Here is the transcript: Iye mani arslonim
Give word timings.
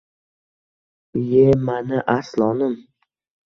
Iye 1.19 1.45
mani 1.65 1.97
arslonim 2.15 2.75